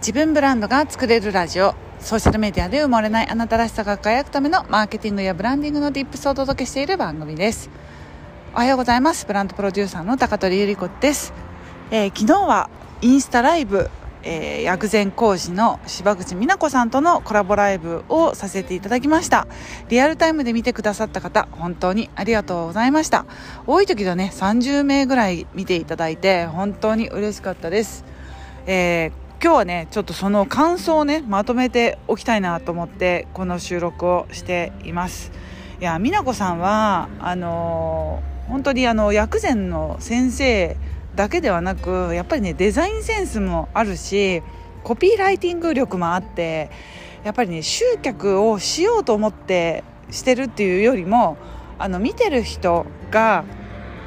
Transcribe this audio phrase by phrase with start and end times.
[0.00, 1.74] 自分ブランドが作れるラジオ。
[2.00, 7.68] ソーシャルメディアで埋もれないあなたらしさが輝くためのマーケティングやブランディングの Tips をお届けしている番組です。
[8.54, 9.26] おはようございます。
[9.26, 11.34] ブランドプロデューサーの高取ゆり子です、
[11.90, 12.70] えー、昨日は
[13.02, 13.90] インスタライブ
[14.22, 19.46] えー、薬膳講師の柴口美奈子さんとのコラボライブをさせていただきました。
[19.90, 23.26] リアルタイムで見てくださった方本当にありがとうございました。
[23.66, 28.04] 多い時でね30名ぐらい見ていただいて本当に嬉しかったです、
[28.66, 35.32] えー今日はねちょっとその感想をねまとめておきたいなと思ってこの収録をしています。
[35.80, 40.76] いや美奈子さんはあの、本当にあの薬膳の先生
[41.16, 44.42] だけではなくやっぱりねデザインセンスもあるし
[44.84, 46.70] コピーライティング力もあって
[47.24, 51.38] やっぱりね集客をしようと思ってしてるっていうよりも
[51.78, 53.44] あの見てる人が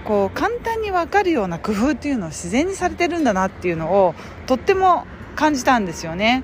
[0.05, 4.13] こう簡単に分かるような工夫っていうのを自然にされてるんだなっていうのを
[4.45, 6.43] とっても感じたんですよね。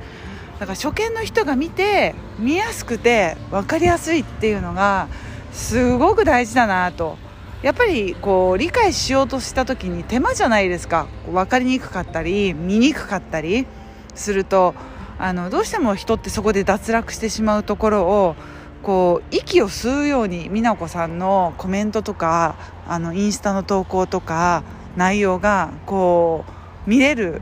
[0.60, 5.08] だから初見の人が見て見やすくて分かりやすいっていうのが
[5.54, 7.18] すごく大事だなと。
[7.62, 11.08] やっぱりこう理解しようとした時に手間じゃないですか。
[11.26, 13.68] 分かりにくかったり見にくかったり
[14.16, 14.76] すると
[15.18, 18.36] あのどうしても人ってそこで脱落してしまうところを
[18.84, 22.56] こう息を吸うように美奈子さんのコメントとか
[22.88, 24.64] あのインスタの投稿とか
[24.96, 26.46] 内容がこ
[26.88, 27.42] う見れる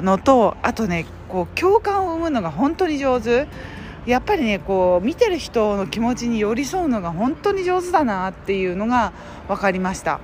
[0.00, 3.46] のとあとねこう共感を生むのが本当に上手。
[4.06, 9.14] やっぱりねこう見てる人の気持ちに寄り添うのが本当に上手だなっていうのが
[9.48, 10.20] 分かりました。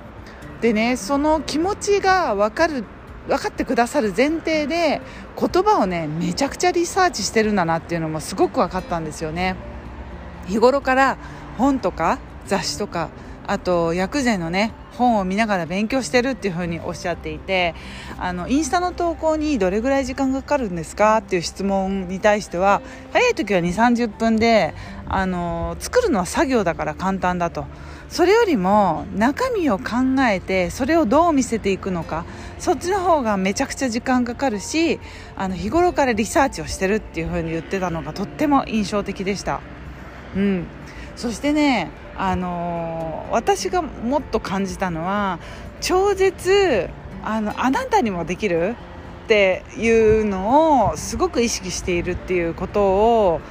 [0.61, 2.83] でねその気持ちが分かる
[3.27, 5.01] 分かってくださる前提で
[5.35, 9.55] 言葉をねめちゃくちゃリサーチしてるんだなっていうのもすごく分かったんですよね。
[10.47, 11.17] 日頃から
[11.57, 13.09] 本とか雑誌とか
[13.47, 17.73] あと薬膳のね本を見ながら勉強してるっていうふうにおっしゃっていて
[18.19, 21.17] あのインスタの投稿にどれぐらい時間がかかるんですか？
[21.17, 24.75] っていう質問に対しては早い時は2 3 0分で
[25.07, 27.65] あの作るのは作業だから簡単だと。
[28.09, 32.25] それよりも中身を考えてそれをどう見せていくのか
[32.59, 34.99] そっちの方がめちゃくちゃ時間かかるし
[35.37, 39.61] あの日頃からリサーチをしてるっていうふうに言ってたのがとっても印象的でした。
[40.35, 40.67] うん、
[41.15, 41.89] そしてね
[42.21, 45.39] あの私がもっと感じたのは
[45.81, 46.87] 超絶
[47.23, 48.75] あのあなたにもできる
[49.25, 53.41] っていうのをすごく意識しているっていうことを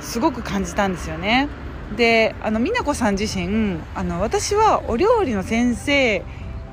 [0.00, 1.48] すごく感じたんですよね。
[1.96, 6.22] であの美奈子さん自身あの私はお料理の先生っ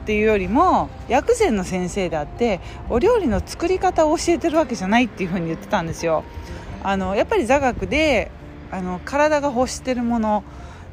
[0.05, 2.59] ていうよりも薬膳の先生であって
[2.89, 6.23] お料理の作り方を教えてるわけじゃないっていうふうに言ってたんですよ。
[6.83, 8.29] あのやっぱり座学で
[8.69, 10.43] あの体が欲してるもの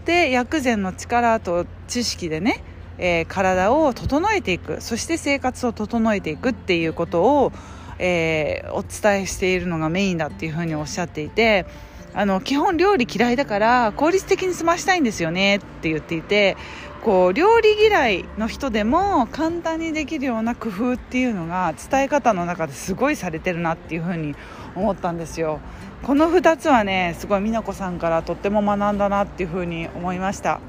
[0.06, 2.62] で薬膳の力と知識でね、
[2.96, 7.52] えー、体を整えていくそして生活を整えていくっていうことを、
[7.98, 11.66] えー、お伝えしているのがメインだっていうふうにおっしゃっていて
[12.14, 16.56] あの基本料理嫌いだから効率的に済ましたいんですよねって言っていて
[17.02, 24.34] こう料理嫌いの人でも簡単にできるような工夫っていうのが伝え方の中ですごいされてるなっていうふうに
[24.74, 25.60] 思ったんですよ。
[26.02, 30.60] この2つはねすごい美奈子さんからとっても学んだなっていうふうに思いました。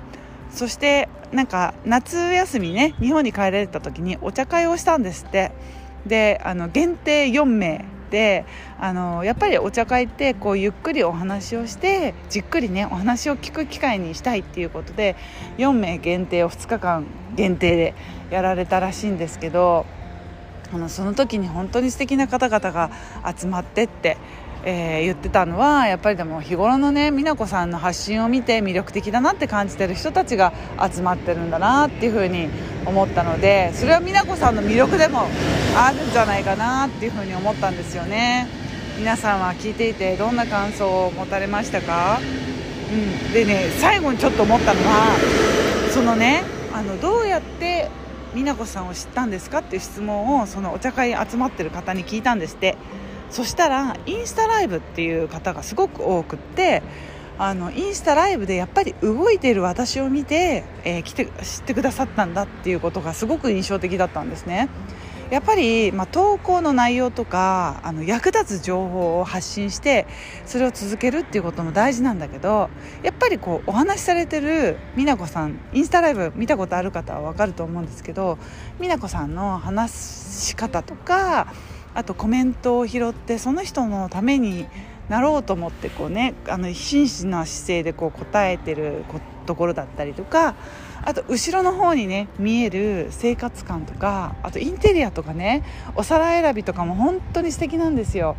[0.52, 5.52] そしてなんか夏休みね日本に帰られた時にお茶会をしたんですって。
[6.06, 8.46] であの限定4名で
[8.80, 15.18] あのやっぱりお茶会ってこうゆっくりお話をしてじっくりねお話を聞く機会にしたいっていうことで
[15.58, 17.06] 4名限定を2日間
[17.36, 17.94] 限定で
[18.30, 19.86] やられたらしいんですけど
[20.74, 22.92] あのその時に本当に素敵な方々が
[23.38, 24.18] 集まってって
[24.70, 30.52] えー、言ってたのはやっぱりでも日頃のね美奈子さんの発信を見て魅力的だなって感じてる人たちが
[30.92, 32.50] 集まってるんだなっていうふうに
[32.86, 35.28] 思ったのでそれは美奈子さんの魅力でも
[35.78, 38.48] あるんじゃないかなっていうふうに思ったんですよね。
[38.98, 42.20] 皆さんは聞いていてどんな感想を持たれましたか、
[42.92, 45.16] うん、でね最後にちょっと思ったのは
[45.94, 47.92] そのねあのどうやって
[48.34, 52.78] 美奈子さんを知ったんですかっていう質問をそのお茶会集まってる方に聞いたんですって
[53.30, 56.82] そしたらインスタライブっていう方がすごく多くって
[57.40, 64.70] あのインスタライブでやっぱり動いている私を見て、えー、来て知ってくださったんだっていうことがすごく印象的だったんですね。
[65.30, 70.08] やっぱり、まあ、投稿の内容とかあの役立つ情報を発信して
[70.46, 72.70] それを続けるっていうことも大事なんだけど
[73.04, 78.38] やっぱりこうお話しされてる美奈子さんインスタライブ見たことある方は分かると思うんですけど
[78.80, 81.54] 美奈子さんの話し方とか
[81.94, 84.68] あとコメントを拾ってその人のために
[85.10, 89.04] なろうと思ってこうねあの真摯な姿勢でこう答えてる
[89.46, 90.56] ところだったりとか
[91.04, 95.64] あと後ろの方にね見える生活感とかあとインテリアとかね
[95.96, 98.36] お皿選びとかも本当に素敵なんですよ。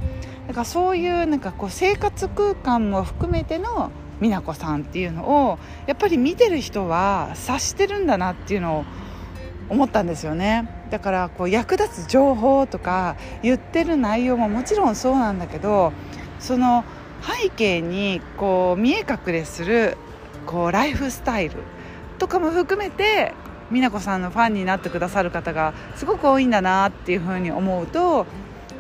[0.47, 3.91] だからそういうなんかこう生活空間も含めての
[4.21, 8.85] 美奈子さんっていうのをやっぱり見てる人は察してるんだなっていうのを
[9.69, 10.69] 思ったんですよね。
[10.91, 15.93] だからこう役立つ情報とか言ってる内容ももちろんそうなんだけど
[16.39, 16.85] その
[17.23, 19.97] 背景にこう見え隠れする
[20.47, 21.57] こうライフスタイル
[22.19, 23.35] とかも含めて
[23.71, 28.27] 美奈子さんのファンになってくださる方がすごく多いんだなっていうふうに思うと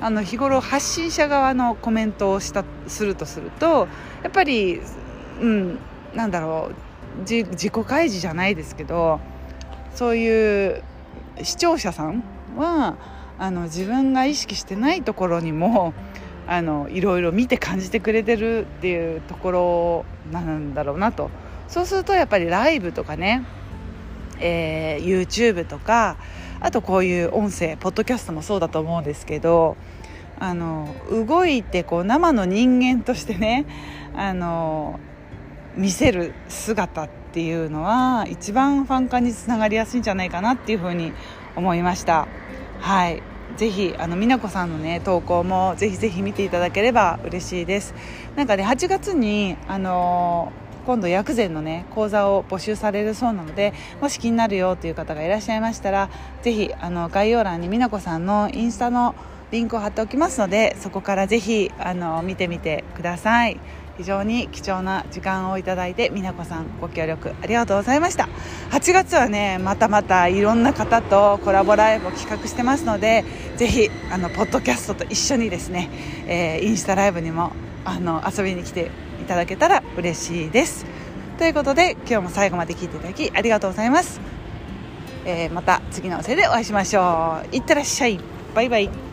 [0.00, 3.88] あの日頃発信者側のコメントをしたするとすると
[4.22, 4.80] やっぱり、
[5.40, 5.78] うん、
[6.14, 9.20] なんだろう自己開示じゃないですけど
[9.94, 10.82] そういう
[11.42, 12.22] 視聴者さん
[12.56, 12.96] は
[13.38, 15.92] あの自分が意識してないところにも
[16.48, 21.30] あのいろいろ見て感じてくれてるっていうところなんだろうなと。
[21.68, 23.44] そうするとやっぱりライブとかね、
[24.40, 26.16] えー、YouTube とか
[26.60, 29.76] あとこういう音声ポッドキャストもそうだと思うんですけど
[30.40, 33.66] あの動いてこう生の人間としてね
[34.16, 34.98] あの
[35.76, 41.12] 見せる姿っていうのは一番ファン化につながりやすいんじゃないかなっていうふうに
[41.54, 42.26] 思いました。
[42.80, 43.22] はい。
[43.56, 47.94] ぜひあの美奈子さんのね投稿もぜひぜひ見ていただければ嬉しいです。
[48.36, 56.08] なんかね8月にあのー今度薬膳のね講座を募集されるそうなのでもし気になるよという方がいらっしゃいましたら
[56.40, 59.14] ぜひあの概要欄に美奈子さんのインスタの
[59.50, 63.60] リンクを貼っておきますのでそこからぜひあの見てみてください。
[63.98, 68.28] 非常に貴重な時間をいただいて美奈子さんご協力ありがとうございました。
[68.70, 73.24] 8月はねまたまたいろんな方とコラボライブを企画してますので
[73.56, 75.90] ぜひあのポッドキャストと一緒にですね、
[76.26, 77.52] えー、インスタライブにも
[77.84, 78.90] あの遊びに来て
[79.20, 80.86] いただけたら嬉しいです。
[81.38, 84.20] ということで今日も最後まで聞いていただきありがとうございます、
[85.24, 87.56] えー、また次のおせいでお会いしましょう。
[87.56, 88.20] いってらっしゃい。
[88.54, 89.07] バイバイ。